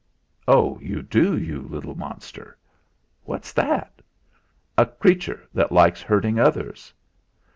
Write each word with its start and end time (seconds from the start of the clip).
"Oh! 0.47 0.79
you 0.81 1.03
do; 1.03 1.37
you 1.37 1.61
little 1.61 1.93
monster!" 1.93 2.57
"What's 3.25 3.53
that?" 3.53 4.01
"A 4.75 4.87
creature 4.87 5.47
that 5.53 5.71
likes 5.71 6.01
hurting 6.01 6.39
others." 6.39 6.91